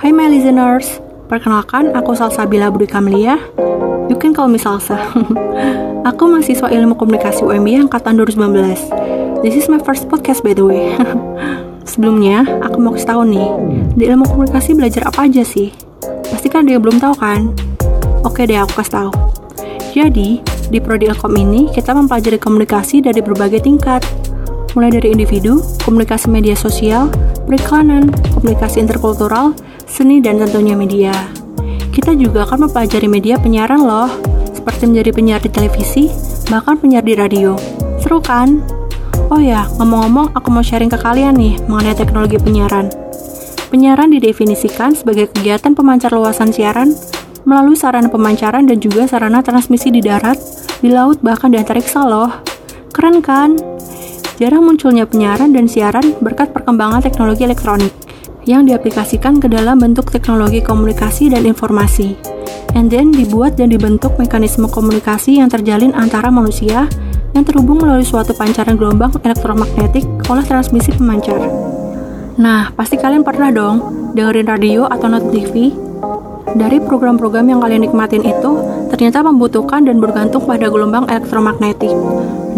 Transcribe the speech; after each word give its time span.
Hai 0.00 0.16
my 0.16 0.32
listeners, 0.32 0.96
perkenalkan 1.28 1.92
aku 1.92 2.16
Salsabila 2.16 2.72
Budi 2.72 2.88
Kamlia. 2.88 3.36
You 4.08 4.16
can 4.16 4.32
call 4.32 4.48
me 4.48 4.56
Salsa. 4.56 4.96
aku 6.08 6.22
mahasiswa 6.24 6.72
ilmu 6.72 6.96
komunikasi 6.96 7.44
UMB 7.44 7.84
angkatan 7.84 8.16
2019. 8.16 9.44
This 9.44 9.60
is 9.60 9.68
my 9.68 9.76
first 9.76 10.08
podcast 10.08 10.40
by 10.40 10.56
the 10.56 10.64
way. 10.64 10.96
Sebelumnya, 11.92 12.48
aku 12.64 12.80
mau 12.80 12.96
kasih 12.96 13.12
tahu 13.12 13.28
nih, 13.28 13.48
di 13.92 14.08
ilmu 14.08 14.24
komunikasi 14.24 14.72
belajar 14.72 15.04
apa 15.04 15.28
aja 15.28 15.44
sih? 15.44 15.68
Pasti 16.32 16.48
kan 16.48 16.64
dia 16.64 16.80
belum 16.80 16.96
tahu 16.96 17.20
kan? 17.20 17.52
Oke 18.24 18.48
deh, 18.48 18.56
aku 18.56 18.80
kasih 18.80 19.04
tahu. 19.04 19.12
Jadi, 19.92 20.40
di 20.72 20.80
Prodi 20.80 21.12
Ilkom 21.12 21.36
ini 21.36 21.68
kita 21.76 21.92
mempelajari 21.92 22.40
komunikasi 22.40 23.04
dari 23.04 23.20
berbagai 23.20 23.60
tingkat, 23.60 24.00
mulai 24.72 24.96
dari 24.96 25.12
individu, 25.12 25.60
komunikasi 25.84 26.32
media 26.32 26.56
sosial, 26.56 27.12
periklanan, 27.44 28.08
komunikasi 28.40 28.80
interkultural, 28.80 29.52
seni, 29.90 30.22
dan 30.22 30.38
tentunya 30.38 30.78
media. 30.78 31.12
Kita 31.90 32.14
juga 32.14 32.46
akan 32.46 32.70
mempelajari 32.70 33.10
media 33.10 33.34
penyiaran 33.36 33.82
loh, 33.82 34.08
seperti 34.54 34.86
menjadi 34.86 35.10
penyiar 35.10 35.40
di 35.42 35.50
televisi, 35.50 36.06
bahkan 36.46 36.78
penyiar 36.78 37.02
di 37.02 37.18
radio. 37.18 37.58
Seru 37.98 38.22
kan? 38.22 38.62
Oh 39.30 39.42
ya, 39.42 39.66
ngomong-ngomong 39.78 40.32
aku 40.38 40.48
mau 40.54 40.62
sharing 40.62 40.90
ke 40.90 40.98
kalian 40.98 41.34
nih 41.34 41.58
mengenai 41.66 41.98
teknologi 41.98 42.38
penyiaran. 42.38 42.88
Penyiaran 43.70 44.10
didefinisikan 44.10 44.94
sebagai 44.94 45.30
kegiatan 45.30 45.74
pemancar 45.74 46.10
luasan 46.10 46.50
siaran 46.50 46.94
melalui 47.46 47.78
sarana 47.78 48.10
pemancaran 48.10 48.66
dan 48.66 48.82
juga 48.82 49.06
sarana 49.06 49.42
transmisi 49.42 49.94
di 49.94 50.02
darat, 50.02 50.38
di 50.82 50.90
laut, 50.90 51.22
bahkan 51.22 51.50
di 51.50 51.58
antariksa 51.58 52.02
loh. 52.06 52.30
Keren 52.90 53.22
kan? 53.22 53.54
Jarang 54.40 54.64
munculnya 54.64 55.04
penyiaran 55.04 55.52
dan 55.52 55.68
siaran 55.68 56.16
berkat 56.18 56.56
perkembangan 56.56 57.04
teknologi 57.04 57.44
elektronik 57.44 57.92
yang 58.48 58.64
diaplikasikan 58.64 59.40
ke 59.42 59.48
dalam 59.50 59.80
bentuk 59.80 60.08
teknologi 60.08 60.64
komunikasi 60.64 61.28
dan 61.32 61.44
informasi. 61.44 62.16
And 62.72 62.88
then 62.88 63.10
dibuat 63.10 63.58
dan 63.58 63.74
dibentuk 63.74 64.14
mekanisme 64.16 64.70
komunikasi 64.70 65.42
yang 65.42 65.50
terjalin 65.50 65.90
antara 65.92 66.30
manusia 66.30 66.86
yang 67.34 67.44
terhubung 67.46 67.82
melalui 67.82 68.06
suatu 68.06 68.34
pancaran 68.34 68.78
gelombang 68.78 69.14
elektromagnetik 69.22 70.06
oleh 70.26 70.44
transmisi 70.46 70.94
pemancar. 70.94 71.38
Nah, 72.40 72.72
pasti 72.72 72.96
kalian 72.96 73.26
pernah 73.26 73.52
dong 73.52 73.76
dengerin 74.14 74.48
radio 74.48 74.86
atau 74.86 75.06
nonton 75.10 75.30
TV. 75.34 75.74
Dari 76.50 76.82
program-program 76.82 77.46
yang 77.46 77.62
kalian 77.62 77.86
nikmatin 77.86 78.26
itu, 78.26 78.58
ternyata 78.90 79.22
membutuhkan 79.22 79.86
dan 79.86 80.02
bergantung 80.02 80.42
pada 80.42 80.66
gelombang 80.66 81.06
elektromagnetik. 81.06 81.94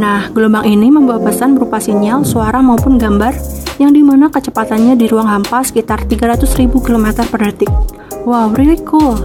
Nah, 0.01 0.33
gelombang 0.33 0.65
ini 0.65 0.89
membawa 0.89 1.21
pesan 1.21 1.61
berupa 1.61 1.77
sinyal, 1.77 2.25
suara 2.25 2.65
maupun 2.65 2.97
gambar 2.97 3.37
yang 3.81 3.95
di 3.97 4.05
mana 4.05 4.29
kecepatannya 4.29 4.99
di 4.99 5.07
ruang 5.09 5.29
hampa 5.29 5.65
sekitar 5.65 6.05
300.000 6.05 6.69
km 6.73 7.07
per 7.29 7.41
detik. 7.49 7.73
Wow, 8.25 8.53
really 8.53 8.81
cool. 8.85 9.17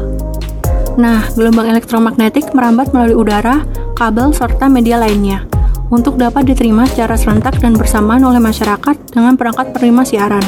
Nah, 0.98 1.30
gelombang 1.38 1.70
elektromagnetik 1.70 2.52
merambat 2.58 2.90
melalui 2.90 3.18
udara, 3.22 3.62
kabel, 3.94 4.34
serta 4.34 4.66
media 4.66 4.98
lainnya 4.98 5.46
untuk 5.88 6.20
dapat 6.20 6.50
diterima 6.50 6.84
secara 6.90 7.16
serentak 7.16 7.62
dan 7.64 7.78
bersamaan 7.78 8.24
oleh 8.26 8.42
masyarakat 8.42 8.96
dengan 9.14 9.40
perangkat 9.40 9.72
penerima 9.72 10.04
siaran. 10.04 10.46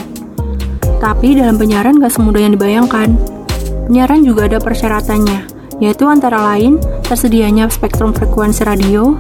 Tapi 1.00 1.40
dalam 1.40 1.56
penyiaran 1.56 1.96
gak 2.02 2.12
semudah 2.12 2.44
yang 2.44 2.54
dibayangkan. 2.60 3.16
Penyiaran 3.88 4.22
juga 4.22 4.52
ada 4.52 4.60
persyaratannya, 4.60 5.40
yaitu 5.80 6.06
antara 6.12 6.44
lain 6.54 6.78
tersedianya 7.08 7.72
spektrum 7.72 8.12
frekuensi 8.12 8.68
radio, 8.68 9.16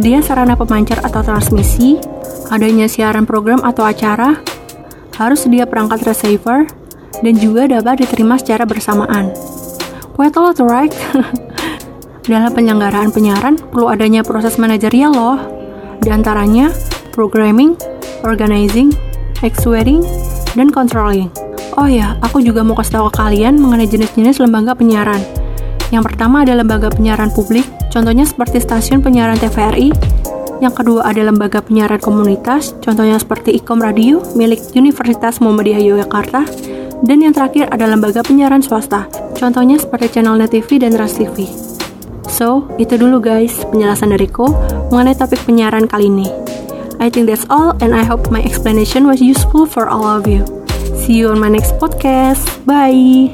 sedia 0.00 0.24
sarana 0.24 0.56
pemancar 0.56 0.96
atau 1.04 1.20
transmisi, 1.20 2.00
adanya 2.48 2.88
siaran 2.88 3.28
program 3.28 3.60
atau 3.60 3.84
acara, 3.84 4.40
harus 5.20 5.44
sedia 5.44 5.68
perangkat 5.68 6.08
receiver, 6.08 6.64
dan 7.20 7.36
juga 7.36 7.68
dapat 7.68 8.08
diterima 8.08 8.40
secara 8.40 8.64
bersamaan. 8.64 9.28
Quite 10.16 10.32
a 10.32 10.40
lot, 10.40 10.56
right? 10.64 10.88
Dalam 12.32 12.48
penyelenggaraan 12.48 13.12
penyiaran, 13.12 13.60
perlu 13.60 13.92
adanya 13.92 14.24
proses 14.24 14.56
manajerial 14.56 15.12
loh. 15.12 15.36
Di 16.00 16.08
antaranya, 16.08 16.72
programming, 17.12 17.76
organizing, 18.24 18.96
actuating, 19.44 20.00
dan 20.56 20.72
controlling. 20.72 21.28
Oh 21.76 21.84
ya, 21.84 22.16
aku 22.24 22.40
juga 22.40 22.64
mau 22.64 22.72
kasih 22.72 23.04
tahu 23.04 23.12
ke 23.12 23.20
kalian 23.20 23.60
mengenai 23.60 23.84
jenis-jenis 23.84 24.40
lembaga 24.40 24.72
penyiaran. 24.72 25.20
Yang 25.92 26.08
pertama 26.08 26.40
ada 26.48 26.56
lembaga 26.56 26.88
penyiaran 26.88 27.28
publik, 27.36 27.68
contohnya 27.90 28.24
seperti 28.24 28.62
stasiun 28.62 29.04
penyiaran 29.04 29.36
TVRI, 29.36 29.92
yang 30.60 30.76
kedua 30.76 31.08
ada 31.08 31.24
lembaga 31.24 31.64
penyiaran 31.64 31.98
komunitas, 31.98 32.76
contohnya 32.84 33.16
seperti 33.16 33.56
Ikom 33.56 33.80
Radio 33.80 34.20
milik 34.36 34.60
Universitas 34.76 35.40
Muhammadiyah 35.40 35.80
Yogyakarta. 35.80 36.44
Dan 37.00 37.24
yang 37.24 37.32
terakhir 37.32 37.72
ada 37.72 37.88
lembaga 37.88 38.20
penyiaran 38.20 38.60
swasta, 38.60 39.08
contohnya 39.32 39.80
seperti 39.80 40.20
channel 40.20 40.36
Net 40.36 40.52
TV 40.52 40.76
dan 40.76 40.92
Trans 40.92 41.16
TV. 41.16 41.48
So, 42.28 42.68
itu 42.76 43.00
dulu 43.00 43.24
guys 43.24 43.56
penjelasan 43.72 44.12
dariku 44.12 44.52
mengenai 44.92 45.16
topik 45.16 45.40
penyiaran 45.48 45.88
kali 45.88 46.12
ini. 46.12 46.28
I 47.00 47.08
think 47.08 47.26
that's 47.26 47.48
all 47.48 47.72
and 47.80 47.96
I 47.96 48.04
hope 48.04 48.28
my 48.28 48.44
explanation 48.44 49.08
was 49.08 49.24
useful 49.24 49.64
for 49.64 49.88
all 49.88 50.04
of 50.04 50.28
you. 50.28 50.44
See 51.00 51.16
you 51.16 51.32
on 51.32 51.40
my 51.40 51.48
next 51.48 51.80
podcast. 51.80 52.44
Bye. 52.68 53.32